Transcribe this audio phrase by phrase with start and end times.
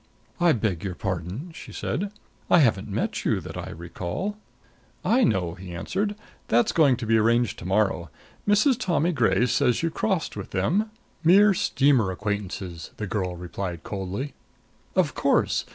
[0.39, 2.11] "I beg your pardon," she said.
[2.49, 4.35] "I haven't met you, that I recall"
[5.15, 6.15] "I know," he answered.
[6.47, 8.09] "That's going to be arranged to morrow.
[8.47, 8.79] Mrs.
[8.79, 10.89] Tommy Gray says you crossed with them"
[11.23, 14.33] "Mere steamer acquaintances," the girl replied coldly.
[14.95, 15.65] "Of course!